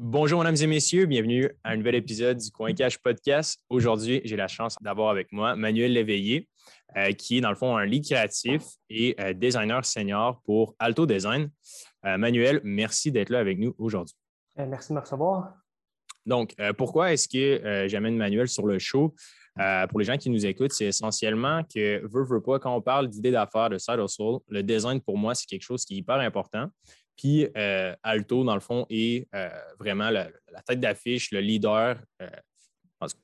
[0.00, 1.06] Bonjour, mesdames et messieurs.
[1.06, 3.60] Bienvenue à un nouvel épisode du Coin Cash Podcast.
[3.68, 6.48] Aujourd'hui, j'ai la chance d'avoir avec moi Manuel Léveillé,
[6.96, 11.06] euh, qui est dans le fond un lead créatif et euh, designer senior pour Alto
[11.06, 11.48] Design.
[12.04, 14.16] Euh, Manuel, merci d'être là avec nous aujourd'hui.
[14.56, 15.54] merci de me recevoir.
[16.26, 19.14] Donc, pourquoi est-ce que j'amène Manuel sur le show?
[19.90, 23.08] pour les gens qui nous écoutent, c'est essentiellement que, veux, veux pas, quand on parle
[23.08, 26.16] d'idées d'affaires, de side hustle, le design, pour moi, c'est quelque chose qui est hyper
[26.16, 26.68] important.
[27.16, 30.28] Puis euh, Alto, dans le fond, est euh, vraiment la,
[30.66, 32.28] tête d'affiche, le leader euh,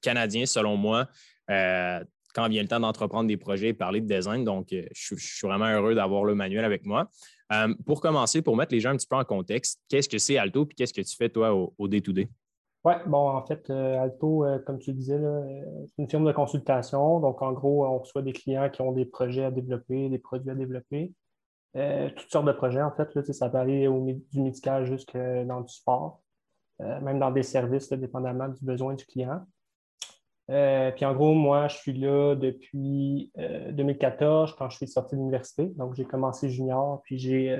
[0.00, 1.08] canadien, selon moi,
[1.48, 4.44] quand vient le temps d'entreprendre des projets et parler de design.
[4.44, 7.08] Donc, je, suis vraiment heureux d'avoir le manuel avec moi.
[7.86, 10.64] pour commencer, pour mettre les gens un petit peu en contexte, qu'est-ce que c'est Alto
[10.64, 12.28] et qu'est-ce que tu fais, toi, au day-to-day?
[12.84, 15.18] Oui, bon, en fait, Alto, comme tu disais,
[15.86, 17.18] c'est une firme de consultation.
[17.18, 20.50] Donc, en gros, on reçoit des clients qui ont des projets à développer, des produits
[20.50, 21.12] à développer.
[21.76, 23.14] Euh, toutes sortes de projets, en fait.
[23.14, 23.88] Là, ça peut aller
[24.32, 26.20] du médical jusqu'à dans du sport,
[26.80, 29.40] euh, même dans des services, dépendamment du besoin du client.
[30.50, 35.20] Euh, puis en gros, moi, je suis là depuis 2014 quand je suis sorti de
[35.20, 35.66] l'université.
[35.76, 37.56] Donc, j'ai commencé junior, puis j'ai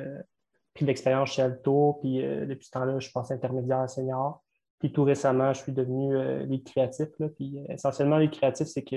[0.74, 4.42] pris l'expérience chez Alto, puis depuis ce temps-là, je passé intermédiaire senior.
[4.80, 7.06] Puis tout récemment, je suis devenu lead créatif.
[7.20, 8.96] Là, puis essentiellement, lead créatif, c'est que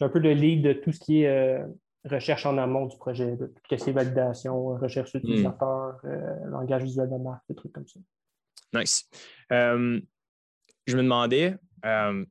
[0.00, 1.64] suis un peu le lead de tout ce qui est
[2.04, 7.10] recherche en amont du projet, tout ce qui est validation, recherche utilisateur, euh, langage visuel
[7.10, 8.00] de marque, des trucs comme ça.
[8.72, 9.08] Nice.
[9.52, 10.00] Euh,
[10.86, 12.24] je me demandais, euh,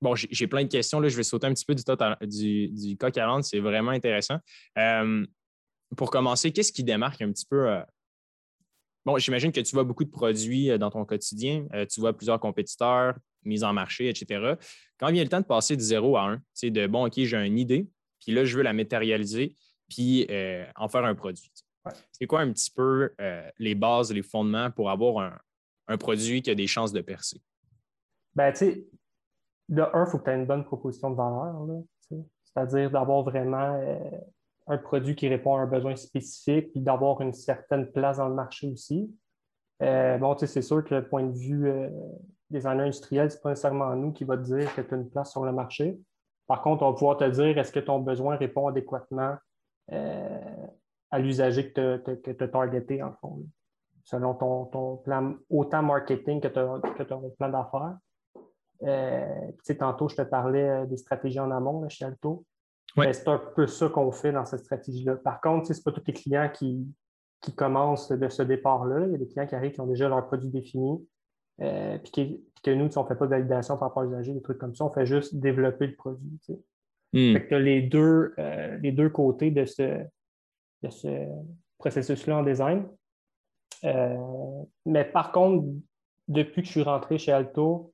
[0.00, 2.68] bon, j'ai plein de questions, là, je vais sauter un petit peu du, total, du,
[2.68, 4.38] du cas 40, c'est vraiment intéressant.
[5.96, 7.80] pour commencer, qu'est-ce qui démarque un petit peu?
[9.04, 13.16] bon, j'imagine que tu vois beaucoup de produits dans ton quotidien, tu vois plusieurs compétiteurs,
[13.44, 14.54] mise en marché, etc.
[14.98, 17.36] Quand vient le temps de passer de 0 à 1, c'est de bon, OK, j'ai
[17.44, 17.88] une idée,
[18.22, 19.56] puis là, je veux la matérialiser,
[19.88, 21.50] puis euh, en faire un produit.
[22.12, 25.40] C'est quoi un petit peu euh, les bases, les fondements pour avoir
[25.88, 27.42] un, produit qui a des chances de percer?
[28.34, 28.86] Ben, tu sais,
[29.68, 31.54] de un, il faut que tu aies une bonne proposition de valeur.
[32.44, 33.98] C'est-à-dire d'avoir vraiment euh,
[34.68, 38.34] un produit qui répond à un besoin spécifique, puis d'avoir une certaine place dans le
[38.34, 39.10] marché aussi.
[39.80, 41.70] bon, tu sais, c'est sûr que le point de vue
[42.48, 44.96] des années industriels, ce n'est pas nécessairement nous qui va te dire que tu as
[44.96, 45.98] une place sur le marché.
[46.46, 49.36] Par contre, on va pouvoir te dire est-ce que ton besoin répond adéquatement
[49.92, 50.66] euh,
[51.10, 53.44] à l'usager que tu as targeté, en fond,
[54.04, 57.96] selon ton, plan, autant marketing que, ton plan d'affaires?
[58.82, 62.44] Euh, tantôt, je te parlais euh, des stratégies en amont chez Alto.
[62.96, 65.16] Ben, c'est un peu ça qu'on fait dans cette stratégie-là.
[65.16, 66.92] Par contre, ce n'est pas tous les clients qui,
[67.40, 69.06] qui commencent de ce départ-là.
[69.06, 71.06] Il y a des clients qui arrivent qui ont déjà leur produit défini,
[71.60, 74.42] euh, puis, que nous, on ne fait pas de validation par rapport aux usagers, des
[74.42, 76.38] trucs comme ça, on fait juste développer le produit.
[77.12, 77.34] Hmm.
[77.34, 80.04] Fait que les deux, euh, les deux côtés de ce,
[80.88, 81.26] ce
[81.78, 82.86] processus-là en design.
[83.84, 85.66] Euh, mais par contre,
[86.28, 87.92] depuis que je suis rentré chez Alto,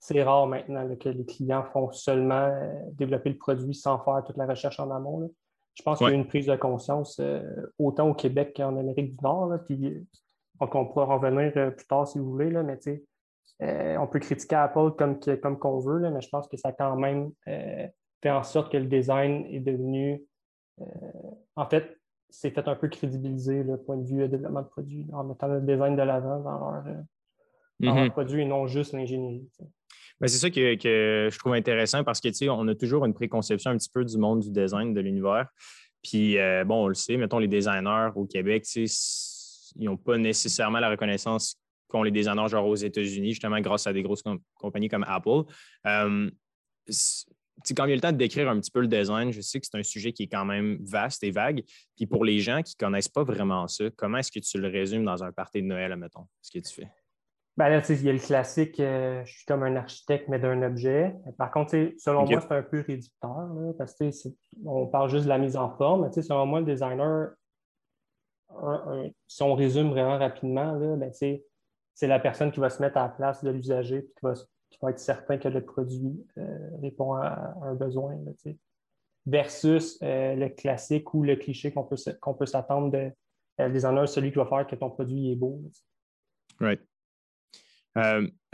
[0.00, 2.50] c'est rare maintenant que les clients font seulement
[2.92, 5.30] développer le produit sans faire toute la recherche en amont.
[5.74, 7.20] Je pense qu'il y a une prise de conscience
[7.78, 9.48] autant au Québec qu'en Amérique du Nord.
[9.48, 10.06] Là, puis
[10.60, 12.78] donc, on pourra revenir euh, plus tard si vous voulez, là, mais
[13.62, 16.68] euh, on peut critiquer Apple comme, comme qu'on veut, là, mais je pense que ça
[16.68, 17.86] a quand même euh,
[18.22, 20.22] fait en sorte que le design est devenu.
[21.56, 21.96] en fait,
[22.30, 25.60] c'est fait un peu crédibiliser le point de vue développement de produit en mettant le
[25.60, 26.84] design de l'avant dans, leur,
[27.80, 28.10] mm-hmm.
[28.10, 29.46] produit et non juste l'ingénierie.
[30.20, 30.60] Ben, c'est ça que,
[31.30, 34.40] je trouve intéressant parce que on a toujours une préconception un petit peu du monde
[34.40, 35.48] du design, de l'univers.
[36.02, 40.90] Puis, bon, on le sait, mettons les designers au Québec, ils n'ont pas nécessairement la
[40.90, 41.59] reconnaissance
[41.90, 44.22] qu'ont les designers genre aux États-Unis, justement grâce à des grosses
[44.54, 45.42] compagnies comme Apple.
[45.86, 46.30] Euh,
[47.76, 49.60] quand il y a le temps de décrire un petit peu le design, je sais
[49.60, 51.62] que c'est un sujet qui est quand même vaste et vague.
[51.96, 54.68] Puis pour les gens qui ne connaissent pas vraiment ça, comment est-ce que tu le
[54.68, 56.88] résumes dans un party de Noël, mettons, ce que tu fais?
[57.56, 60.62] Ben là, il y a le classique, euh, je suis comme un architecte, mais d'un
[60.62, 61.14] objet.
[61.36, 65.56] Par contre, selon moi, c'est un peu réducteur, parce qu'on parle juste de la mise
[65.56, 66.08] en forme.
[66.08, 67.32] Mais selon moi, le designer,
[69.26, 71.12] si on résume vraiment rapidement, ben,
[72.00, 74.90] c'est la personne qui va se mettre à la place de l'usager et qui va,
[74.90, 78.16] être certain que le produit euh, répond à, un besoin.
[79.26, 81.96] versus euh, le classique ou le cliché qu'on peut,
[82.38, 83.10] peut s'attendre de
[83.60, 85.60] euh, designer, celui qui va faire que ton produit est beau.
[86.58, 86.80] Right.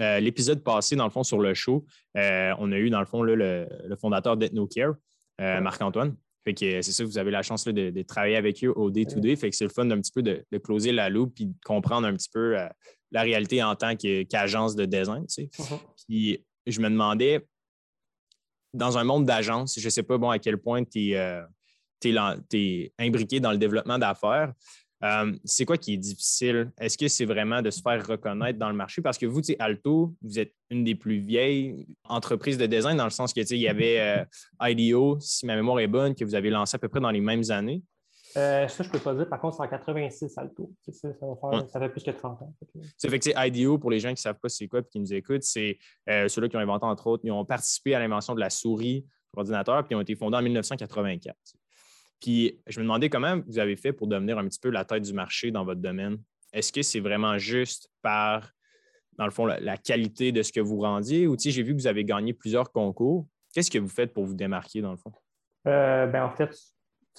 [0.01, 1.85] L'épisode passé, dans le fond, sur le show,
[2.17, 3.69] on a eu, dans le fond, le,
[4.01, 4.95] fondateur d'EthnoCare,
[5.39, 6.17] Marc-Antoine.
[6.47, 9.35] Fait que c'est ça, vous avez la chance de, travailler avec eux au day-to-day.
[9.35, 12.07] Fait que c'est le fun d'un petit peu de, closer la loupe et de comprendre
[12.07, 12.69] un petit peu euh,
[13.11, 15.25] la réalité en tant qu'agence de design.
[15.25, 15.81] Uh-huh.
[16.07, 17.45] Puis je me demandais,
[18.73, 22.89] dans un monde d'agence, je ne sais pas bon, à quel point tu es, euh,
[22.97, 24.53] imbriqué dans le développement d'affaires.
[25.05, 26.73] Euh, c'est quoi qui est difficile?
[26.79, 29.03] Est-ce que c'est vraiment de se faire reconnaître dans le marché?
[29.03, 33.11] Parce que vous, Alto, vous êtes une des plus vieilles entreprises de design dans le
[33.11, 34.25] sens que il y avait euh,
[34.61, 37.21] IDEO, si ma mémoire est bonne, que vous avez lancé à peu près dans les
[37.21, 37.83] mêmes années.
[38.37, 39.29] Euh, ça, je ne peux pas dire.
[39.29, 40.71] Par contre, c'est en 86 Alto.
[40.91, 41.09] Ça,
[41.69, 42.55] ça, fait plus que 30 ans.
[42.97, 45.01] C'est fait que IDEO, pour les gens qui ne savent pas c'est quoi et qui
[45.01, 48.41] nous écoutent, c'est ceux-là qui ont inventé, entre autres, ils ont participé à l'invention de
[48.41, 51.37] la souris ordinateur, puis ils ont été fondés en 1984.
[52.21, 55.03] Puis je me demandais comment vous avez fait pour devenir un petit peu la tête
[55.03, 56.19] du marché dans votre domaine.
[56.53, 58.51] Est-ce que c'est vraiment juste par,
[59.19, 61.27] dans le fond, la, qualité de ce que vous rendiez?
[61.27, 63.27] Ou j'ai vu que vous avez gagné plusieurs concours.
[63.53, 65.13] Qu'est-ce que vous faites pour vous démarquer dans le fond?
[65.67, 66.57] Euh, ben, en fait,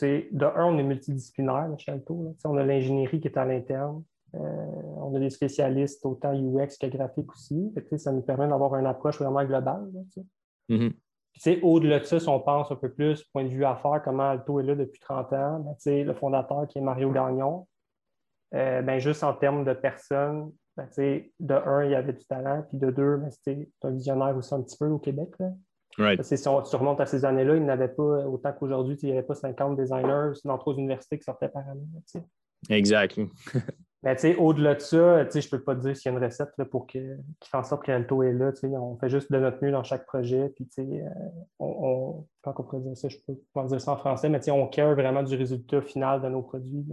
[0.02, 2.36] de un, on est multidisciplinaire chez Alto.
[2.44, 4.04] On a l'ingénierie qui est à l'interne.
[4.36, 7.74] Euh, on a des spécialistes autant UX que graphique aussi.
[7.98, 9.90] ça nous permet d'avoir une approche vraiment globale.
[9.94, 10.90] Là,
[11.62, 14.60] au-delà de ça, si on pense un peu plus, point de vue affaires, comment Alto
[14.60, 17.68] est là depuis 30 ans, ben, le fondateur qui est Mario Gagnon,
[18.54, 22.64] euh, ben, juste en termes de personnes, ben, de un, il y avait du talent,
[22.70, 25.30] puis de deux, ben, c'était un visionnaire aussi un petit peu au Québec.
[26.22, 29.26] Si on, tu remontes à ces années-là, il n'avait pas, autant qu'aujourd'hui, il n'y avait
[29.26, 31.88] pas 50 designers dans trois universités qui sortaient par année.
[32.70, 33.20] Exact.
[34.08, 36.50] Mais au-delà de ça, je ne peux pas te dire s'il y a une recette
[36.72, 38.54] pour que, qui fait en sorte qu'Alto est là.
[38.64, 40.50] On fait juste de notre mieux dans chaque projet.
[40.56, 41.10] Puis, euh,
[41.60, 44.96] on, on, pourrait dire ça, je peux pas dire ça en français, mais on care
[44.96, 46.86] vraiment du résultat final de nos produits.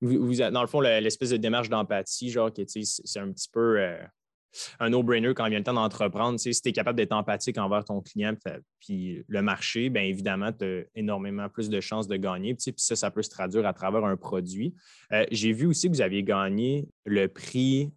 [0.00, 3.78] vous, dans le fond, l'espèce de démarche d'empathie, genre, c'est un petit peu.
[3.78, 3.98] Euh,
[4.80, 6.38] un no-brainer quand il vient le temps d'entreprendre.
[6.38, 8.34] si tu es capable d'être empathique envers ton client
[8.80, 12.54] puis le marché, bien évidemment, tu as énormément plus de chances de gagner.
[12.54, 14.74] Puis ça, ça peut se traduire à travers un produit.
[15.12, 17.92] Euh, j'ai vu aussi que vous aviez gagné le prix,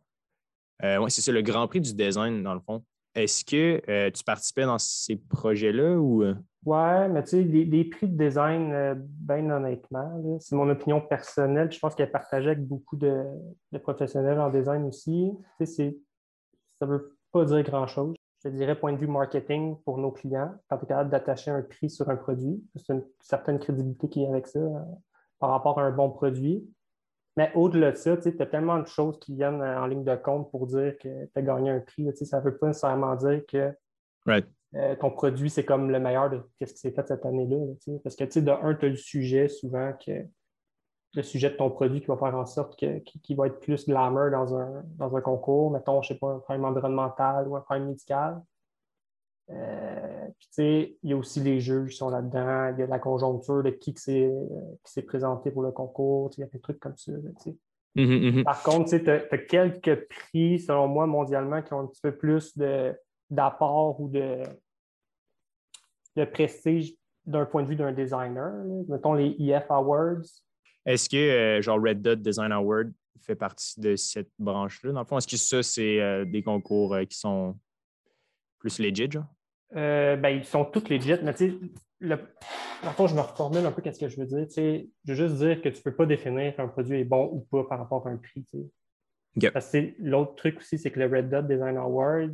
[0.84, 2.84] euh, c'est ça, le Grand Prix du design, dans le fond.
[3.16, 6.24] Est-ce que euh, tu participais dans ces projets-là ou.
[6.66, 11.72] Ouais, mais tu sais, les, prix de design, bien honnêtement, c'est mon opinion personnelle.
[11.72, 13.24] Je pense qu'elle est partagée avec beaucoup de,
[13.82, 15.32] professionnels en design aussi.
[15.58, 15.98] Tu sais,
[16.80, 18.16] ça ne veut pas dire grand-chose.
[18.44, 21.62] Je dirais, point de vue marketing pour nos clients, quand tu es capable d'attacher un
[21.62, 24.80] prix sur un produit, c'est une certaine crédibilité qui est avec ça euh,
[25.40, 26.64] par rapport à un bon produit.
[27.36, 30.16] Mais au-delà de ça, tu as tellement de choses qui viennent euh, en ligne de
[30.16, 32.10] compte pour dire que tu as gagné un prix.
[32.16, 33.74] ça ne veut pas nécessairement dire que
[34.76, 37.58] euh, ton produit, c'est comme le meilleur de ce qui s'est fait cette année-là.
[38.04, 40.26] parce que de un, tu as le sujet souvent que
[41.14, 44.30] le sujet de ton produit qui va faire en sorte qu'il va être plus glamour
[44.32, 47.62] dans un, dans un concours, mettons, je ne sais pas, un problème environnemental ou un
[47.62, 48.42] problème médical.
[49.50, 52.84] Euh, puis, tu sais, il y a aussi les juges qui sont là-dedans, il y
[52.84, 54.04] a la conjoncture de qui, qui
[54.84, 57.12] s'est présenté pour le concours, il y a des trucs comme ça.
[57.96, 62.02] Mmh mmh Par contre, tu as, quelques prix, selon moi, mondialement, qui ont un petit
[62.02, 62.56] peu plus
[63.32, 64.44] d'apport ou de,
[66.16, 66.94] de prestige
[67.26, 68.54] d'un point de vue d'un designer.
[68.88, 70.44] Mettons les EF Awards,
[70.90, 72.92] est-ce que, euh, genre, Red Dot Design Award
[73.22, 74.92] fait partie de cette branche-là?
[74.92, 77.58] Dans le fond, est-ce que ça, c'est euh, des concours euh, qui sont
[78.58, 79.26] plus legit, genre?
[79.72, 81.60] ben, ils sont tous legit, mais tu sais,
[82.00, 82.18] le...
[82.96, 84.48] fond, je me reformule un peu qu'est-ce que je veux dire.
[84.58, 87.42] Je veux juste dire que tu ne peux pas définir qu'un produit est bon ou
[87.42, 88.44] pas par rapport à un prix.
[89.54, 92.34] Parce que l'autre truc aussi, c'est que le Red Dot Design Awards,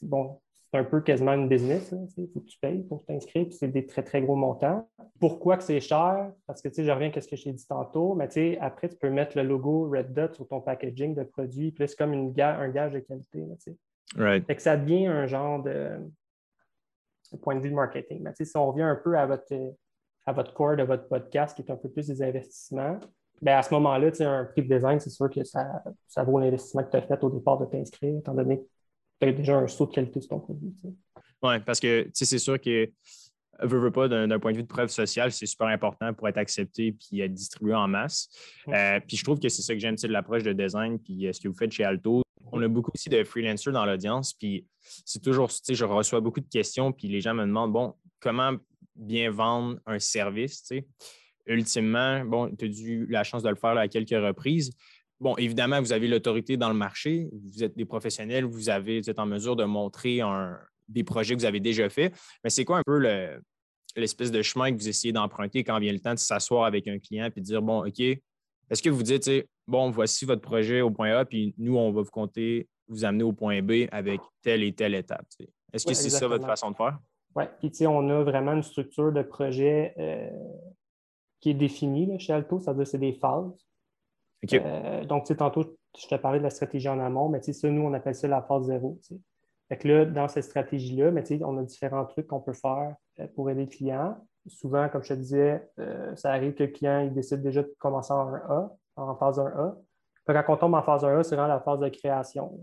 [0.00, 0.40] bon,
[0.74, 1.94] c'est un peu quasiment une business.
[2.18, 4.90] Il faut que tu payes pour t'inscrire, c'est des très, très gros montants.
[5.20, 6.32] Pourquoi que c'est cher?
[6.48, 9.08] Parce que je reviens à ce que je t'ai dit tantôt, mais après, tu peux
[9.08, 12.68] mettre le logo Red Dot sur ton packaging de produit, puis c'est comme une un
[12.70, 13.44] gage de qualité.
[14.16, 14.44] right.
[14.46, 15.90] Fait que ça devient un genre de,
[17.40, 18.24] point de vue de marketing.
[18.24, 19.54] Mais si on revient un peu à votre,
[20.26, 22.98] à votre core de votre podcast, qui est un peu plus des investissements,
[23.40, 26.82] ben à ce moment-là, un prix de design, c'est sûr que ça, ça vaut l'investissement
[26.82, 28.64] que tu as fait au départ de t'inscrire, étant donné que
[29.20, 30.74] tu as déjà un saut de qualité sur ton produit.
[31.42, 32.90] Oui, parce que c'est sûr que
[33.62, 36.38] veut, veut pas, d'un point de vue de preuve sociale, c'est super important pour être
[36.38, 38.28] accepté puis être distribué en masse.
[38.68, 41.32] Euh, puis je trouve que c'est ça que j'aime de l'approche de design puis euh,
[41.32, 42.22] ce que vous faites chez Alto.
[42.52, 44.66] On a beaucoup aussi de freelancers dans l'audience, puis
[45.04, 47.94] c'est toujours, tu sais, je reçois beaucoup de questions, puis les gens me demandent, bon,
[48.20, 48.52] comment
[48.94, 50.86] bien vendre un service, tu sais?
[51.46, 54.70] Ultimement, bon, tu as eu la chance de le faire à quelques reprises,
[55.24, 59.18] Bon, évidemment, vous avez l'autorité dans le marché, vous êtes des professionnels, vous, avez, êtes
[59.18, 60.20] en mesure de montrer
[60.86, 62.14] des projets que vous avez déjà faits,
[62.44, 62.98] mais c'est quoi un peu
[63.96, 66.98] l'espèce de chemin que vous essayez d'emprunter quand vient le temps de s'asseoir avec un
[66.98, 69.30] client et de dire, bon, OK, est-ce que vous dites,
[69.66, 73.24] bon, voici votre projet au point A, puis nous, on va vous compter, vous amener
[73.24, 75.24] au point B avec telle et telle étape.
[75.72, 76.98] Est-ce que c'est ça votre façon de faire?
[77.34, 80.28] Oui, puis tu sais, on a vraiment une structure de projet euh,
[81.40, 83.64] qui est définie chez Alto, c'est-à-dire c'est des phases.
[84.52, 87.92] Euh, donc, tantôt, je te parlais de la stratégie en amont, mais ça, nous, on
[87.94, 88.98] appelle ça la phase zéro.
[89.68, 91.10] Fait que là, dans cette stratégie-là,
[91.42, 94.16] on a différents trucs qu'on peut faire euh, pour aider le client.
[94.46, 97.74] Souvent, comme je te disais, euh, ça arrive que le client il décide déjà de
[97.78, 98.76] commencer en 1A.
[98.96, 99.74] en phase 1A.
[100.26, 102.58] quand on tombe en phase 1A, c'est vraiment la phase de création.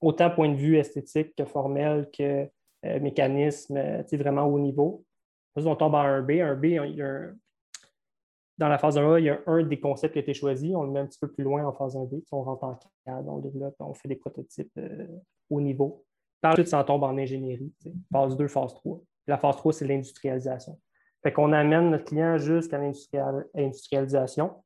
[0.00, 2.48] Autant point de vue esthétique que formel que
[2.86, 3.78] euh, mécanisme,
[4.12, 5.04] vraiment haut niveau.
[5.54, 6.42] Ensuite, on tombe en 1B.
[6.42, 7.34] 1B,
[8.58, 10.74] dans la phase 1A, il y a un des concepts qui a été choisi.
[10.76, 12.22] On le met un petit peu plus loin en phase 1B.
[12.30, 15.06] On rentre en cadre, on développe, on fait des prototypes euh,
[15.50, 16.04] haut niveau.
[16.40, 17.72] Par la suite, ça tombe en ingénierie.
[18.12, 19.00] Phase 2, phase 3.
[19.26, 20.78] La phase 3, c'est l'industrialisation.
[21.22, 24.62] Fait qu'on amène notre client jusqu'à l'industrialisation,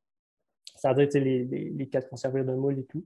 [0.75, 3.05] c'est-à-dire les, les, les cas de de moule et tout.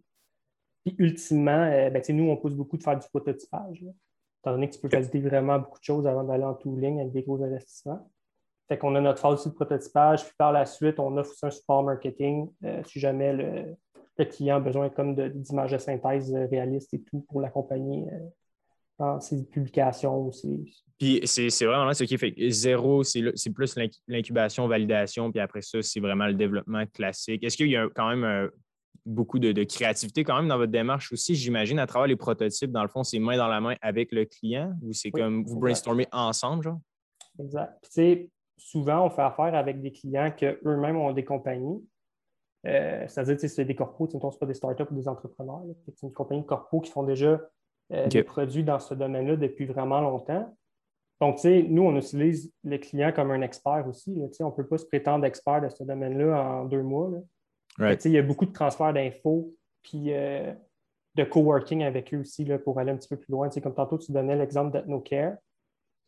[0.84, 3.86] Puis ultimement, euh, ben, nous, on pousse beaucoup de faire du prototypage.
[4.42, 7.14] étant donné que tu peux valider vraiment beaucoup de choses avant d'aller en tooling avec
[7.14, 8.10] des gros investissements.
[8.68, 11.46] Fait qu'on a notre phase aussi de prototypage, puis par la suite, on offre aussi
[11.46, 13.76] un support marketing euh, si jamais le,
[14.26, 18.06] client a besoin comme d'images de, synthèse euh, réalistes et tout pour l'accompagner
[19.00, 20.30] dans ses publications.
[21.00, 23.76] Puis c'est vraiment ce qui fait zéro, c'est plus
[24.08, 27.44] l'incubation, validation, puis après ça, c'est vraiment le développement classique.
[27.44, 28.48] Est-ce qu'il y a quand même euh,
[29.06, 32.84] beaucoup de, créativité quand même dans votre démarche aussi, j'imagine, à travers les prototypes, dans
[32.84, 36.08] le fond, c'est main dans la main avec le client ou c'est comme vous brainstormez
[36.12, 36.80] ensemble, genre?
[37.40, 37.90] Exact.
[37.94, 41.84] Puis, souvent, on fait affaire avec des clients qu'eux-mêmes ont des compagnies.
[42.66, 45.64] Euh, c'est-à-dire, c'est des corpos, ce ne pas des startups ou des entrepreneurs.
[45.86, 47.42] C'est une compagnie de corpos qui font déjà
[47.92, 50.56] euh, des produits dans ce domaine-là depuis vraiment longtemps.
[51.20, 54.14] Donc, tu sais, nous, on utilise le client comme un expert aussi.
[54.40, 57.12] on ne peut pas se prétendre expert de ce domaine-là en deux mois.
[57.80, 60.54] il y a beaucoup de transferts d'infos puis euh,
[61.16, 63.50] de coworking avec eux aussi là, pour aller un petit peu plus loin.
[63.50, 65.36] comme tantôt, tu donnais l'exemple d'EthnoCare.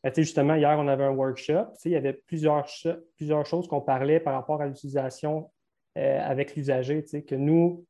[0.06, 1.66] Ben, justement, hier, on avait un workshop.
[1.84, 2.68] Il y avait plusieurs,
[3.16, 5.50] plusieurs choses qu'on parlait par rapport à l'utilisation
[5.98, 7.84] euh, avec l'usager, que nous,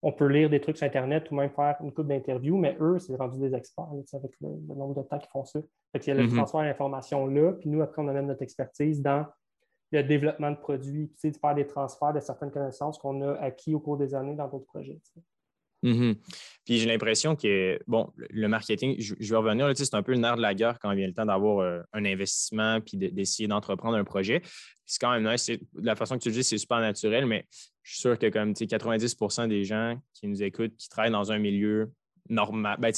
[0.00, 3.00] on peut lire des trucs sur Internet ou même faire une coupe d'interviews, mais eux,
[3.00, 5.58] c'est rendu des experts avec le, nombre de temps qu'ils font ça.
[5.94, 6.36] il y a le mm-hmm.
[6.36, 9.26] transfert d'informations là, puis nous, après, on amène notre expertise dans
[9.90, 13.74] le développement de produits, puis, de faire des transferts de certaines connaissances qu'on a acquis
[13.74, 15.00] au cours des années dans d'autres projets.
[15.82, 16.16] Mm-hmm.
[16.64, 20.36] Puis j'ai l'impression que, bon, le marketing, je, vais revenir, c'est un peu le nerf
[20.36, 23.96] de la guerre quand il vient le temps d'avoir euh, un investissement puis d'essayer d'entreprendre
[23.96, 24.42] un projet.
[24.84, 25.46] C'est quand même nice.
[25.46, 27.46] De la façon que tu le dis, c'est super naturel, mais
[27.82, 31.38] je suis sûr que comme 90% des gens qui nous écoutent, qui travaillent dans un
[31.38, 31.92] milieu
[32.28, 32.92] normal, ben,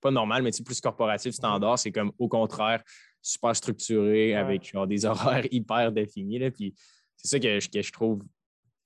[0.00, 2.82] pas normal, mais plus corporatif, standard, c'est comme au contraire,
[3.20, 6.38] super structuré avec des horaires hyper définis.
[6.38, 6.74] Là, puis
[7.16, 8.22] c'est ça que je trouve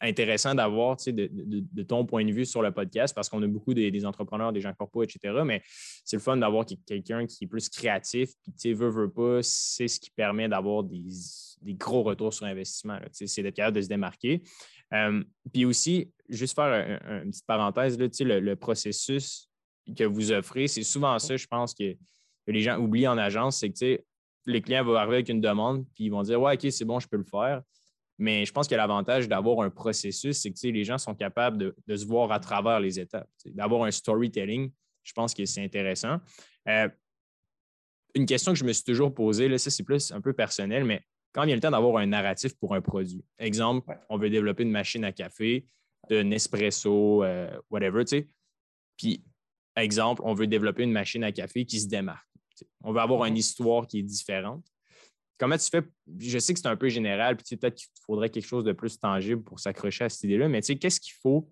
[0.01, 4.05] intéressant d'avoir de, ton point de vue sur le podcast parce qu'on a beaucoup des,
[4.05, 5.43] entrepreneurs, des gens corpo, etc.
[5.45, 5.63] Mais
[6.05, 9.89] c'est le fun d'avoir quelqu'un qui est plus créatif, puis tu veut, veut pas, c'est
[9.89, 11.03] ce qui permet d'avoir des,
[11.75, 12.99] gros retours sur investissement.
[13.13, 14.43] C'est d'être capable de se démarquer.
[14.93, 15.23] Euh,
[15.53, 19.49] puis aussi, juste faire une petite parenthèse, là, le, le processus
[19.95, 21.97] que vous offrez, c'est souvent ça, je pense, que,
[22.49, 24.01] les gens oublient en agence, c'est que
[24.47, 27.01] les clients vont arriver avec une demande, puis ils vont dire Ouais, OK, c'est bon,
[27.01, 27.63] je peux le faire.
[28.19, 31.97] Mais je pense que l'avantage d'avoir un processus, c'est que les gens sont capables de,
[31.97, 33.29] se voir à travers les étapes.
[33.47, 36.19] D'avoir un storytelling, je pense que c'est intéressant.
[36.69, 36.89] Euh,
[38.15, 40.85] une question que je me suis toujours posée, là, ça c'est plus un peu personnel,
[40.85, 44.17] mais quand il y a le temps d'avoir un narratif pour un produit, exemple, on
[44.17, 45.67] veut développer une machine à café,
[46.09, 48.29] de Nespresso, euh, whatever, tu sais.
[48.97, 49.23] Puis,
[49.77, 52.25] exemple, on veut développer une machine à café qui se démarque.
[52.83, 54.65] On veut avoir une histoire qui est différente
[55.39, 55.83] comment tu fais?
[56.19, 58.99] Je sais que c'est un peu général, puis peut-être qu'il faudrait quelque chose de plus
[58.99, 61.49] tangible pour s'accrocher à cette idée-là, mais tu sais, qu'est-ce qu'il faut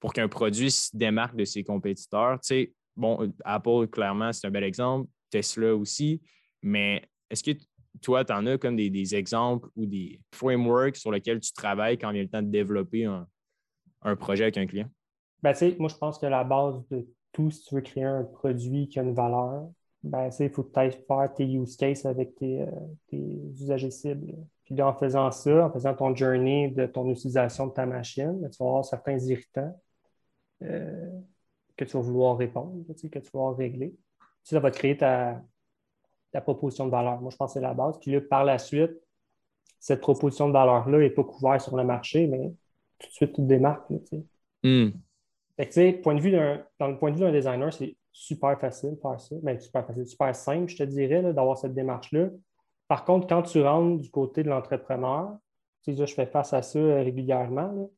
[0.00, 2.40] pour qu'un produit se démarque de ses compétiteurs?
[2.40, 6.20] Tu sais, bon, Apple, clairement, c'est un bel exemple, Tesla aussi,
[6.62, 7.52] mais est-ce que
[8.00, 12.08] toi, tu en as comme des, exemples ou des frameworks sur lesquels tu travailles quand
[12.08, 13.26] a le temps de développer un,
[14.16, 14.88] projet avec un client?
[15.42, 18.88] Ben, moi, je pense que la base de tout, si tu veux créer un produit
[18.88, 19.70] qui a une valeur,
[20.02, 24.34] ben, il faut peut-être faire tes use cases avec tes, euh, usagers cibles.
[24.64, 28.58] Puis en faisant ça, en faisant ton journey de ton utilisation de ta machine, tu
[28.58, 29.78] vas avoir certains irritants
[30.62, 31.20] euh,
[31.76, 33.94] que tu vas vouloir répondre, que tu vas vouloir régler.
[34.42, 35.40] Ça va te créer ta,
[36.40, 37.20] proposition de valeur.
[37.20, 37.98] Moi, je pense que c'est la base.
[38.00, 38.92] Puis là, par la suite,
[39.78, 42.52] cette proposition de valeur-là n'est pas couverte sur le marché, mais
[42.98, 43.88] tout de suite, tu te démarques.
[44.62, 44.90] Hmm.
[46.02, 49.20] point de vue dans le point de vue d'un designer, c'est super facile de faire
[49.20, 49.34] ça.
[49.42, 52.28] Ben, super facile, super simple, je te dirais, d'avoir cette démarche-là.
[52.88, 55.36] Par contre, quand tu rentres du côté de l'entrepreneur,
[55.82, 57.90] tu sais, je fais face à ça euh, régulièrement.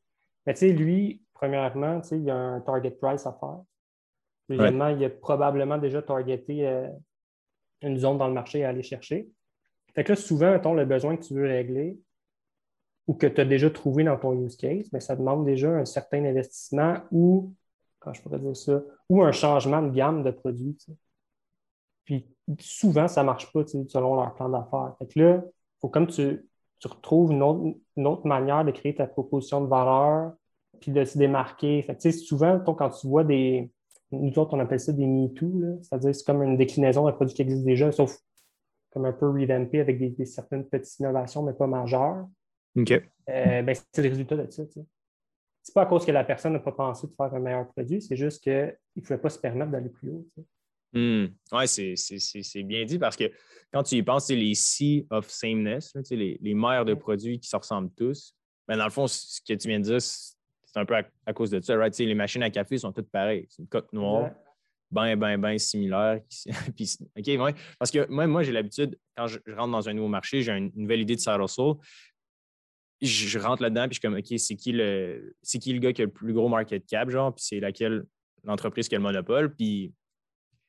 [0.46, 3.60] Mais tu sais, lui, premièrement, tu sais, il y a un target price à faire.
[4.48, 6.88] Deuxièmement, il a probablement déjà targeté euh,
[7.82, 9.28] une zone dans le marché à aller chercher.
[9.94, 11.98] Fait que là, souvent, mettons, le besoin que tu veux régler
[13.06, 15.70] ou que tu as déjà trouvé dans ton use case, mais ben, ça demande déjà
[15.70, 17.54] un certain investissement ou
[18.12, 20.76] je pourrais dire ça, ou un changement de gamme de produits.
[22.04, 22.26] Puis
[22.60, 24.94] souvent, ça ne marche pas selon leur plan d'affaires.
[24.98, 25.44] Fait que là,
[25.80, 26.46] faut, comme tu,
[26.78, 30.32] tu retrouves une autre, manière de créer ta proposition de valeur
[30.80, 31.82] puis de se démarquer.
[31.82, 33.70] Fait souvent, quand tu vois des.
[34.10, 37.42] Nous autres, on appelle ça des MeToo, c'est-à-dire c'est comme une déclinaison d'un produit qui
[37.42, 38.16] existe déjà, sauf
[38.90, 42.28] comme un peu revampé avec des, certaines petites innovations, mais pas majeures.
[42.76, 42.92] OK.
[42.92, 44.62] Euh, ben, c'est le résultat de ça.
[45.64, 48.02] C'est pas à cause que la personne n'a pas pensé de faire un meilleur produit,
[48.02, 50.26] c'est juste qu'il ne pouvait pas se permettre d'aller plus haut.
[50.92, 51.26] Hmm.
[51.52, 53.32] Oui, c'est bien dit parce que
[53.72, 57.48] quand tu y penses, c'est les Sea of Sameness, les, les mères de produits qui
[57.48, 58.36] se ressemblent tous.
[58.68, 60.34] Ben, dans le fond, ce que tu viens de dire, c'est
[60.76, 60.94] un peu
[61.26, 61.76] à, cause de ça.
[61.76, 61.96] Right?
[61.98, 63.46] Les machines à café sont toutes pareilles.
[63.48, 64.30] C'est une coque noire,
[64.90, 66.20] bien, bien, bien similaire.
[67.18, 70.52] OK, Parce que moi, moi j'ai l'habitude, quand je, rentre dans un nouveau marché, j'ai
[70.52, 71.76] une nouvelle idée de Saddle Soul.
[73.06, 76.02] Je, rentre là-dedans, puis je suis comme, OK, c'est qui, le, qui le gars qui
[76.02, 78.04] a le plus gros market cap, genre, puis c'est laquelle
[78.44, 79.92] l'entreprise qui a le monopole, puis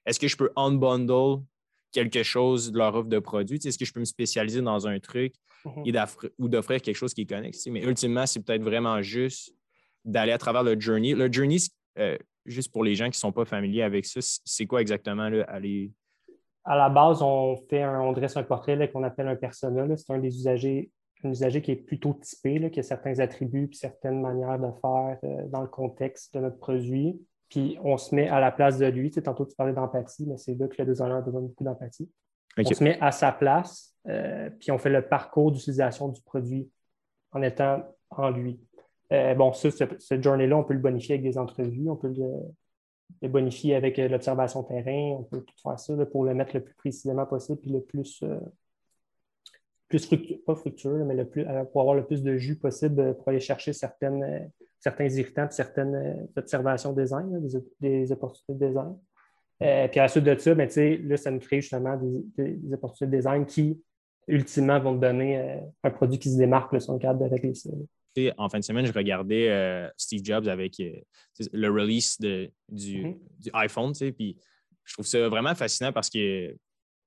[0.05, 1.43] est-ce que je peux unbundle
[1.91, 3.57] quelque chose de leur offre de produit?
[3.57, 5.33] Est-ce que je peux me spécialiser dans un truc
[5.65, 6.31] mm-hmm.
[6.37, 7.65] ou d'offrir quelque chose qui est connexe?
[7.67, 9.55] Mais ultimement, c'est peut-être vraiment juste
[10.03, 11.13] d'aller à travers le journey.
[11.13, 11.57] Le journey,
[11.97, 15.29] euh, juste pour les gens qui ne sont pas familiers avec ça, c'est quoi exactement
[15.29, 15.91] là, aller?
[16.63, 19.85] À la base, on fait on dresse un portrait qu'on appelle un persona.
[19.97, 20.89] C'est un des usagers,
[21.25, 25.17] un usager qui est plutôt typé, qui a certains attributs et certaines manières de faire
[25.23, 28.85] euh, dans le contexte de notre produit puis on se met à la place de
[28.85, 29.09] lui.
[29.09, 32.09] Tu sais, tantôt, tu parlais d'empathie, mais c'est là que le designer besoin beaucoup d'empathie.
[32.57, 36.69] On se met à sa place, euh, puis on fait le parcours d'utilisation du produit
[37.31, 38.59] en étant en lui.
[39.11, 42.13] Euh, bon, ça, ce, journée-là, on peut le bonifier avec des entrevues, on peut
[43.21, 46.75] le, bonifier avec l'observation terrain, on peut tout faire ça pour le mettre le plus
[46.75, 48.23] précisément possible, puis le plus,
[49.87, 50.09] plus
[50.45, 53.71] pas fructueux, mais le plus, pour avoir le plus de jus possible pour aller chercher
[53.73, 54.49] certaines
[54.85, 57.41] certains irritants, certaines euh, observations design,
[57.79, 58.95] des, opportunités de design.
[59.63, 60.69] Euh, puis à la suite de ça, ben,
[61.07, 61.97] là, ça nous crée justement
[62.37, 63.81] des, opportunités de design qui,
[64.27, 67.69] ultimement, vont donner euh, un produit qui se démarque sur le cadre de ça.
[68.37, 73.17] En fin de semaine, je regardais Steve Jobs avec le release de, du, mm-hmm.
[73.39, 74.37] du, iPhone, puis
[74.85, 76.55] je trouve ça vraiment fascinant parce que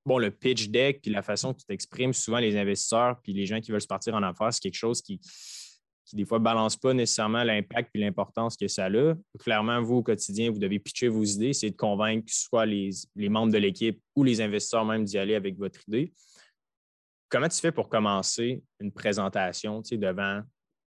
[0.09, 3.47] bon, le pitch deck puis la façon que tu t'exprimes, souvent les investisseurs puis les
[3.47, 5.21] gens qui veulent se partir en affaires, c'est quelque chose qui,
[6.05, 9.15] qui des fois ne balance pas nécessairement l'impact et l'importance que ça a.
[9.39, 13.29] Clairement, vous, au quotidien, vous devez pitcher vos idées, c'est de convaincre soit les, les
[13.29, 16.13] membres de l'équipe ou les investisseurs même d'y aller avec votre idée.
[17.29, 20.43] Comment tu fais pour commencer une présentation devant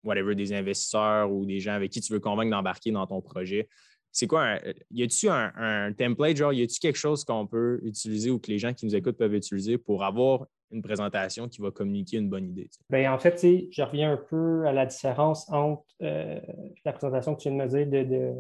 [0.03, 3.67] whatever, des investisseurs ou des gens avec qui tu veux convaincre d'embarquer dans ton projet?
[4.11, 4.43] C'est quoi?
[4.43, 4.59] Un,
[4.91, 8.51] y a-tu un, un, template, genre, y a-tu quelque chose qu'on peut utiliser ou que
[8.51, 12.29] les gens qui nous écoutent peuvent utiliser pour avoir une présentation qui va communiquer une
[12.29, 12.69] bonne idée?
[12.89, 16.39] Bien, en fait, je reviens un peu à la différence entre euh,
[16.83, 18.33] la présentation que tu viens de me dire de, de,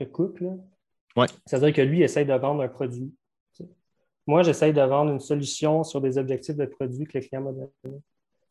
[0.00, 0.40] de Cook.
[1.16, 1.26] Ouais.
[1.46, 3.12] C'est-à-dire que lui, il essaye de vendre un produit.
[4.26, 7.52] Moi, j'essaye de vendre une solution sur des objectifs de produit que le client m'a
[7.52, 7.68] donné.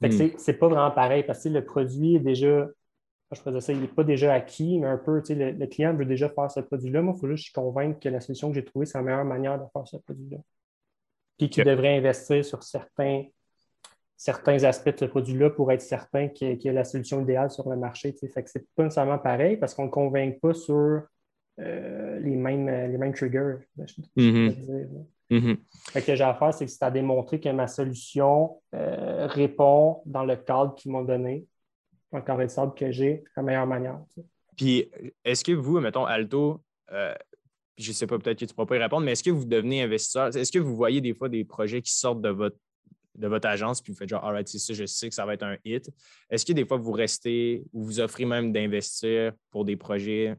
[0.02, 0.38] Hmm.
[0.38, 2.68] c'est pas vraiment pareil parce que le produit est déjà,
[3.36, 6.06] je pourrais dire il n'est pas déjà acquis, mais un peu, le, le client veut
[6.06, 7.02] déjà faire ce produit-là.
[7.02, 9.58] Moi, il faut juste convaincre que la solution que j'ai trouvée, c'est la meilleure manière
[9.58, 10.38] de faire ce produit-là
[11.42, 13.24] puis qui devrait investir sur certains,
[14.16, 17.68] certains aspects de ce produit-là pour être certain qu'il y, a la solution idéale sur
[17.68, 18.14] le marché.
[18.16, 21.02] Ce Fait que c'est pas nécessairement pareil parce qu'on ne convainc pas sur
[21.60, 23.56] euh, les, mêmes, les mêmes triggers.
[24.16, 24.88] Mm-hmm.
[25.32, 25.58] Mm-hmm.
[25.96, 30.04] Ce que j'ai à faire, c'est que c'est à démontrer que ma solution euh, répond
[30.06, 31.48] dans le cadre qu'ils m'ont donné,
[32.14, 34.00] le cadre de que j'ai, de la meilleure manière.
[34.56, 34.90] Puis,
[35.24, 37.16] est-ce que vous, mettons, Alto, euh,
[37.78, 39.32] je ne sais pas, peut-être que tu ne pourras pas y répondre, mais est-ce que
[39.32, 40.36] vous devenez investisseur?
[40.36, 42.58] Est-ce que vous voyez des fois des projets qui sortent de votre,
[43.16, 45.26] de votre agence puis vous faites genre, all right, c'est ça, je sais que ça
[45.26, 45.90] va être un hit.
[46.30, 50.36] Est-ce que des fois vous restez ou vous offrez même d'investir pour des projets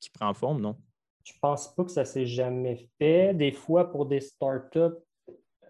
[0.00, 0.76] qui prennent forme, non?
[1.24, 3.34] Je ne pense pas que ça s'est jamais fait.
[3.34, 4.96] Des fois, pour des startups,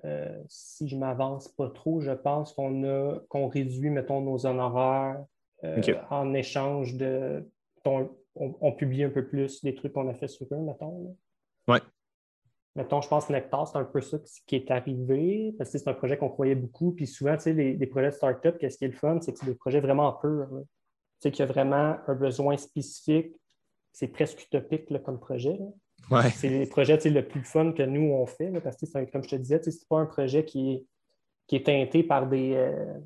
[0.05, 5.25] euh, si je m'avance pas trop, je pense qu'on a qu'on réduit, mettons, nos honoraires
[5.65, 7.49] euh, en échange de
[8.39, 11.17] on, publie un peu plus des trucs qu'on a fait sur eux, mettons.
[11.69, 11.79] Oui.
[12.75, 15.89] Mettons, je pense que Nectar, c'est un peu ça qui est arrivé, parce que c'est
[15.89, 16.93] un projet qu'on croyait beaucoup.
[16.93, 19.39] Puis souvent, tu sais, les, projets de start-up, qu'est-ce qui est le fun, c'est que
[19.39, 20.49] c'est des projets vraiment purs.
[20.51, 20.65] Tu
[21.21, 23.35] sais, qu'il y a vraiment un besoin spécifique.
[23.93, 25.59] C'est presque utopique comme projet.
[26.11, 26.31] Ouais.
[26.31, 29.37] C'est les projets le plus fun que nous, on fait, parce que, comme je te
[29.37, 30.87] disais, c'est pas un projet qui est,
[31.47, 32.99] qui est teinté par des, euh,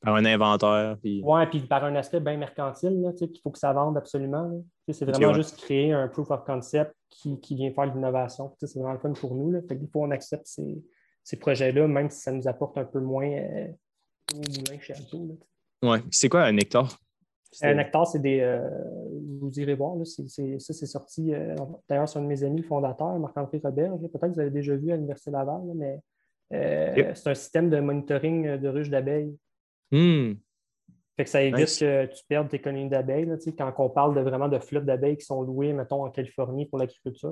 [0.00, 0.96] par un inventeur.
[0.98, 1.20] Puis...
[1.24, 4.64] Oui, puis par un aspect bien mercantile, qu'il faut que ça vende absolument.
[4.88, 8.54] C'est vraiment juste créer un proof of concept qui, vient faire l'innovation.
[8.58, 9.50] C'est vraiment le fun pour nous.
[9.50, 9.60] Là.
[9.68, 13.68] Fait faut qu'on accepte ces, projets-là, même si ça nous apporte un peu moins euh,
[14.34, 15.38] au moulin chez Alto.
[15.82, 15.98] Oui.
[16.10, 16.98] C'est quoi un hectare?
[17.62, 18.40] Un hectare, c'est des.
[18.40, 18.60] Euh,
[19.40, 21.34] vous irez voir, là, ça, c'est sorti.
[21.34, 21.54] Euh,
[21.88, 23.98] d'ailleurs, c'est un de mes amis, le fondateur, Marc-André Robert.
[23.98, 26.00] Peut-être que vous avez déjà vu à l'Université Laval, mais
[26.50, 29.36] c'est un système de monitoring de ruches d'abeilles
[29.92, 30.34] Hmm.
[31.16, 31.78] Fait que ça évite Nice.
[31.80, 33.28] que tu perdes tes colonies d'abeilles.
[33.58, 36.78] Quand on parle de vraiment de flottes d'abeilles qui sont louées, mettons, en Californie pour
[36.78, 37.28] l'agriculture.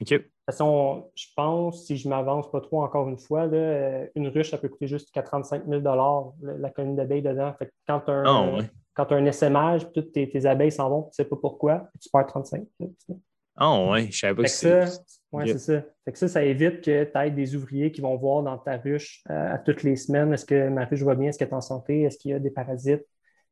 [0.00, 0.08] OK.
[0.10, 4.06] De toute façon, je pense, si je m'avance pas trop encore une fois, là, euh,
[4.16, 7.54] une ruche, ça peut coûter juste jusqu'à 35 000 la, la colonie d'abeilles dedans.
[7.58, 8.64] Fait que quand as, Ah, un- ouais.
[8.96, 11.90] Quand t'as un essaimage, toutes tes, tes abeilles s'en vont, tu ne sais pas pourquoi,
[12.00, 12.90] tu perds 35 000.
[12.98, 13.18] tu sais.
[13.54, 14.08] Ah, ouais.
[14.10, 14.84] Je savais pas que ça,
[15.32, 15.42] Ok.
[15.46, 15.82] c'est ça.
[16.04, 18.76] Fait que ça, ça évite que tu aies des ouvriers qui vont voir dans ta
[18.76, 21.54] ruche euh, à toutes les semaines est-ce que ma ruche va bien, est-ce qu'elle est
[21.54, 23.04] en santé, est-ce qu'il y a des parasites,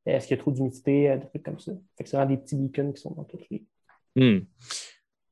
[0.06, 1.72] est-ce qu'il y a trop d'humidité, euh, des trucs comme ça.
[1.96, 3.64] Fait que c'est vraiment des petits beacons qui sont dans toutes les.
[4.16, 4.44] Hmm.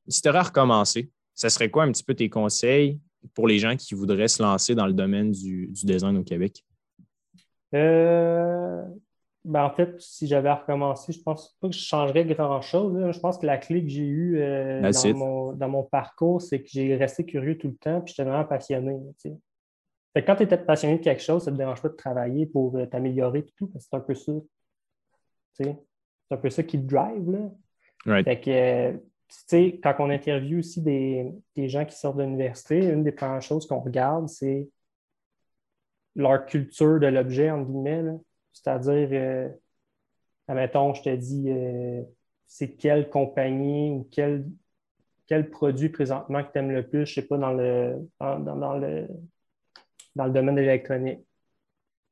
[0.07, 2.99] Si tu aurais recommencé, ça serait quoi un petit peu tes conseils
[3.33, 6.63] pour les gens qui voudraient se lancer dans le domaine du, du design au Québec?
[7.73, 8.83] Euh,
[9.45, 13.11] ben, en fait, si j'avais à recommencer, je pense pas que je changerais grand-chose.
[13.11, 16.61] Je pense que la clé que j'ai eue euh, dans mon, dans mon parcours, c'est
[16.61, 18.97] que j'ai resté curieux tout le temps, puis j'étais vraiment passionné.
[19.19, 19.37] tu sais.
[20.13, 21.95] Fait que quand tu étais passionné de quelque chose, ça ne te dérange pas de
[21.95, 24.31] travailler pour euh, t'améliorer et tout, parce que c'est un peu ça.
[25.55, 25.77] tu sais.
[26.29, 27.29] C'est un peu ça qui te drive.
[27.29, 27.51] Là.
[28.05, 28.25] Right.
[28.25, 32.23] Fait que, euh, tu sais, quand on interviewe aussi des, des gens qui sortent de
[32.23, 34.69] l'université, une des premières choses qu'on regarde, c'est
[36.15, 38.03] leur culture de l'objet, entre guillemets.
[38.03, 38.13] là.
[38.53, 39.49] C'est-à-dire, euh,
[40.47, 42.03] admettons, je te dis, euh,
[42.47, 44.45] c'est quelle compagnie ou quel,
[45.27, 49.07] quel produit présentement que tu aimes le plus, je sais pas, dans le, dans, le,
[50.15, 51.25] dans le domaine de l'électronique.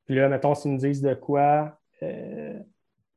[0.06, 2.58] Puis là, mettons, s'ils me disent de quoi, euh,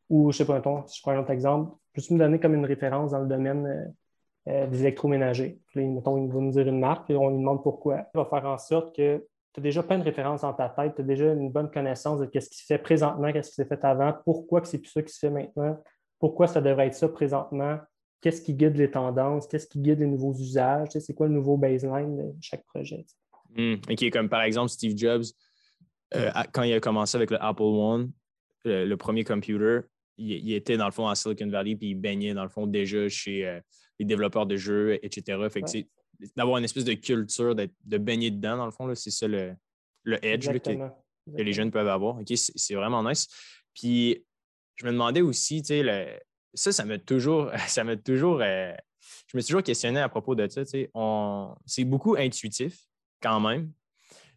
[0.10, 2.54] ou je sais pas, mettons, si je prends un autre exemple, peux-tu me donner comme
[2.54, 3.94] une référence dans le domaine
[4.48, 5.60] euh, des électroménagers?
[5.68, 8.08] Puis là, mettons, il va nous dire une marque, puis on lui demande pourquoi.
[8.14, 10.96] Il va faire en sorte que tu as déjà plein de références dans ta tête,
[10.96, 13.66] tu as déjà une bonne connaissance de ce qui se fait présentement, qu'est-ce qui s'est
[13.66, 15.82] fait avant, pourquoi c'est plus ça qui se fait maintenant,
[16.20, 17.80] pourquoi ça devrait être ça présentement,
[18.20, 21.56] qu'est-ce qui guide les tendances, qu'est-ce qui guide les nouveaux usages, c'est quoi le nouveau
[21.56, 23.06] baseline de chaque projet.
[23.56, 23.76] Hmm.
[23.90, 25.24] OK, comme par exemple Steve Jobs,
[26.16, 28.12] euh, quand il a commencé avec le Apple One,
[28.66, 29.82] le, le premier computer,
[30.18, 32.68] il, il était dans le fond à Silicon Valley, puis il baignait dans le fond
[32.68, 33.62] déjà chez euh,
[34.00, 35.40] les développeurs de jeux, etc.
[35.50, 35.88] Fait que Ouais.
[36.36, 39.56] D'avoir une espèce de culture, de baigner dedans, dans le fond, c'est ça le,
[40.04, 42.20] le edge là, que, les jeunes peuvent avoir.
[42.28, 43.28] C'est vraiment nice.
[43.74, 44.24] Puis,
[44.76, 46.20] je me demandais aussi, tu sais, le-
[46.54, 48.74] ça, ça m'a toujours, ça m'a toujours, euh,
[49.28, 50.92] je me suis toujours questionné à propos de ça, tu sais,
[51.66, 52.80] c'est beaucoup intuitif
[53.22, 53.72] quand même.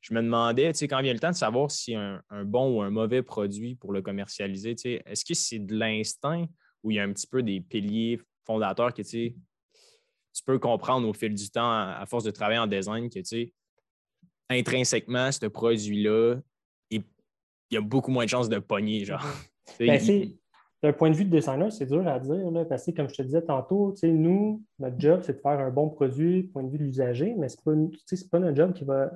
[0.00, 2.76] Je me demandais, tu sais, quand vient le temps de savoir si un, un bon
[2.76, 6.46] ou un mauvais produit pour le commercialiser, tu sais, est-ce que c'est de l'instinct
[6.82, 9.34] ou il y a un petit peu des piliers fondateurs que, tu sais,
[10.38, 13.18] tu peux comprendre au fil du temps, à, à force de travailler en design, que,
[13.18, 13.52] tu sais,
[14.48, 16.36] intrinsèquement, ce produit-là,
[16.90, 17.02] il
[17.70, 19.22] il y a beaucoup moins de chances de pogner, genre.
[19.76, 20.38] Sais, Ben, il-
[20.82, 23.14] D'un point de vue de designer, c'est dur à dire, là, parce que comme je
[23.16, 26.78] te disais tantôt, nous, notre job, c'est de faire un bon produit, point de vue
[26.78, 29.10] de l'usager, mais pas, tu sais, c'est pas notre job qui va.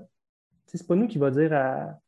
[0.66, 1.98] C'est pas nous qui va dire à-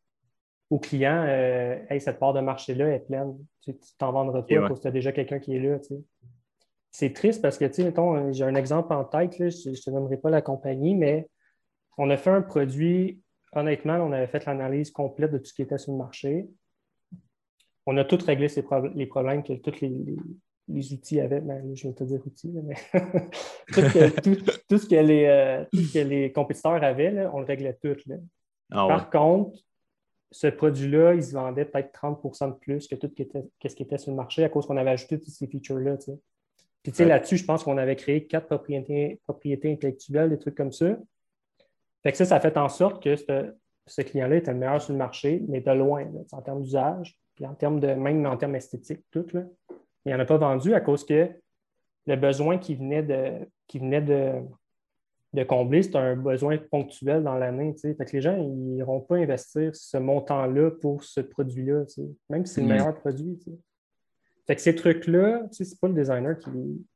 [0.70, 3.38] au client euh, Hey, cette part de marché-là est pleine.
[3.62, 5.78] Tu t'en vendras pas parce que tu as déjà quelqu'un qui est là.
[6.96, 9.74] C'est triste parce que, tu sais, mettons, j'ai un exemple en tête, là, je ne
[9.74, 11.28] te nommerai pas la compagnie, mais
[11.98, 13.20] on a fait un produit,
[13.52, 16.48] honnêtement, on avait fait l'analyse complète de tout ce qui était sur le marché.
[17.86, 20.16] On a tout réglé ces pro- les problèmes que tous les, les-
[20.68, 21.40] les outils avaient.
[21.40, 22.76] Ben, je vais te dire outils, mais
[23.72, 27.28] tout, que- tout- tout ce que les, euh, tout ce que les compétiteurs avaient, là,
[27.34, 27.96] on le réglait tout.
[28.06, 28.16] là.
[28.70, 28.88] Ah ouais.
[28.94, 29.58] Par contre,
[30.30, 33.74] ce produit-là, il se vendait peut-être 30% de plus que tout ce qui était, qu'est-ce
[33.74, 35.96] qui était sur le marché à cause qu'on avait ajouté toutes ces features-là.
[35.96, 36.18] tu sais.
[36.84, 37.08] Puis tu sais, Ouais.
[37.08, 40.96] là-dessus, je pense qu'on avait créé quatre propriétés, propriétés intellectuelles, des trucs comme ça.
[42.04, 43.52] Fait que ça, ça a fait en sorte que ce,
[43.86, 47.18] ce client-là était le meilleur sur le marché, mais de loin, là, en termes d'usage,
[47.34, 49.26] puis en termes de, même en termes esthétiques, tout.
[49.32, 49.42] Là.
[50.06, 51.30] Il n'en a pas vendu à cause que
[52.06, 54.32] le besoin qui venait de, qui venait de,
[55.32, 57.74] de combler, c'est un besoin ponctuel dans l'année.
[57.80, 61.84] Fait que les gens, ils n'iront pas investir ce montant-là pour ce produit-là,
[62.28, 62.70] même si c'est le Mm.
[62.70, 63.40] meilleur produit.
[64.46, 66.50] Fait que ces trucs-là, c'est pas le designer qui,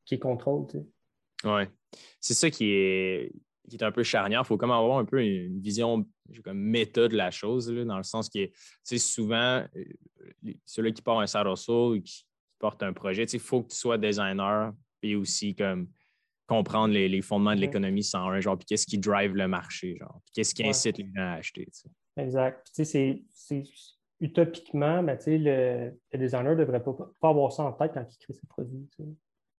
[0.05, 0.67] qui les contrôle.
[1.43, 1.67] Ouais.
[2.19, 3.31] C'est ça qui est,
[3.67, 4.41] qui est un peu charnière.
[4.43, 6.05] Il faut comme avoir un peu une vision
[6.43, 8.51] comme méta de la chose, là, dans le sens que tu
[8.83, 12.25] sais, souvent, euh, ceux-là qui portent un hustle ou qui, qui
[12.59, 15.89] portent un projet, il faut que tu sois designer et aussi comme
[16.45, 19.95] comprendre les, les fondements de l'économie sans un genre, puis qu'est-ce qui drive le marché,
[19.97, 20.69] genre, puis qu'est-ce qui Ouais.
[20.69, 21.65] incite les gens à acheter.
[21.65, 21.89] tu sais.
[22.17, 22.67] Exact.
[22.75, 23.63] Puis, tu sais,
[24.21, 28.17] utopiquement, ben, le, le designer ne devrait pas, pas avoir ça en tête quand il
[28.17, 28.87] crée ses produits.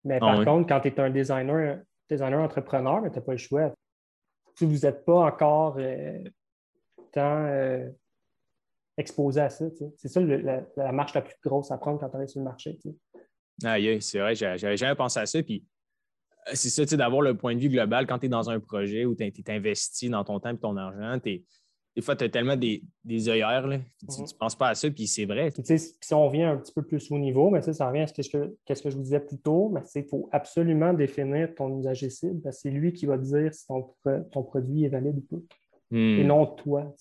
[0.04, 0.44] Mais Ah par oui.
[0.44, 3.74] contre, quand tu es un designer, designer entrepreneur, tu n'as pas le choix.
[4.56, 6.18] Si vous n'êtes pas encore euh,
[7.12, 7.88] tant euh,
[8.96, 9.64] exposé à ça,
[9.96, 12.40] c'est ça le- la, la marche la plus grosse à prendre quand tu arrives sur
[12.40, 12.78] le marché.
[13.64, 15.42] Aïe, aïe, c'est vrai, j'a- j'avais jamais pensé à ça.
[15.42, 15.64] Puis
[16.48, 19.04] euh, c'est ça, d'avoir le point de vue global quand tu es dans un projet
[19.06, 21.44] où tu es, investi dans ton temps et ton argent, tu
[21.96, 24.32] des fois, tu as tellement des, des œillères, là, tu ne Mhm.
[24.38, 25.50] penses pas à ça, puis c'est vrai.
[25.50, 28.06] Puis, si on vient un petit peu plus au niveau, mais sais, ça revient à
[28.06, 31.54] ce que, je- qu'est-ce que je vous disais plus tôt, mais il faut absolument définir
[31.54, 33.92] ton usager cible, c'est lui qui va dire si ton,
[34.30, 35.42] ton produit est valide ou pas,
[35.90, 36.20] Hmm.
[36.20, 36.94] et non toi.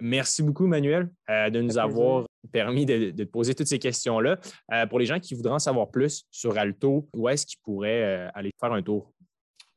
[0.00, 3.78] Merci beaucoup, Manuel, euh, de nous Ça avoir permis de, de te poser toutes ces
[3.78, 4.38] questions-là.
[4.72, 8.02] Euh, pour les gens qui voudront en savoir plus sur Alto, où est-ce qu'ils pourraient
[8.26, 9.10] euh, aller faire un tour?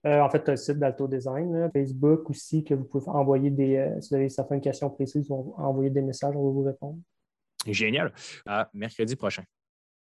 [0.06, 3.76] Euh, en fait, le site d'Alto Design, Facebook aussi, que vous pouvez envoyer des.
[3.76, 6.64] euh, si vous avez certaines questions précises, on va envoyer des messages, on va vous
[6.64, 7.00] répondre.
[7.68, 8.14] Génial.
[8.74, 9.44] Mercredi prochain.